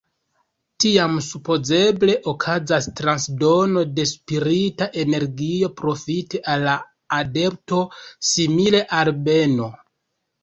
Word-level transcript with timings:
Tiam 0.83 1.17
supozeble 1.23 2.13
okazas 2.31 2.87
transdono 2.99 3.83
de 3.99 4.05
spirita 4.11 4.87
energio 5.03 5.69
profite 5.81 6.41
al 6.55 6.65
la 6.69 6.73
adepto, 7.21 7.83
simile 8.31 8.83
al 9.03 9.13
beno. 9.29 9.69